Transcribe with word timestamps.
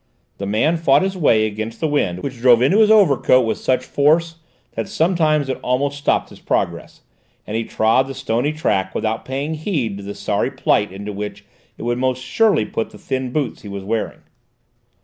The 0.39 0.47
man 0.47 0.77
fought 0.77 1.03
his 1.03 1.15
way 1.15 1.45
against 1.45 1.79
the 1.79 1.87
wind, 1.87 2.23
which 2.23 2.39
drove 2.39 2.63
into 2.63 2.79
his 2.79 2.89
overcoat 2.89 3.45
with 3.45 3.59
such 3.59 3.85
force 3.85 4.37
that 4.71 4.89
sometimes 4.89 5.47
it 5.47 5.59
almost 5.61 5.99
stopped 5.99 6.29
his 6.31 6.39
progress, 6.39 7.01
and 7.45 7.55
he 7.55 7.63
trod 7.65 8.07
the 8.07 8.15
stony 8.15 8.51
track 8.51 8.95
without 8.95 9.25
paying 9.25 9.53
heed 9.53 9.97
to 9.97 10.03
the 10.03 10.15
sorry 10.15 10.49
plight 10.49 10.91
into 10.91 11.13
which 11.13 11.45
it 11.77 11.83
would 11.83 11.99
most 11.99 12.23
surely 12.23 12.65
put 12.65 12.89
the 12.89 12.97
thin 12.97 13.31
boots 13.31 13.61
he 13.61 13.69
was 13.69 13.83
wearing. 13.83 14.21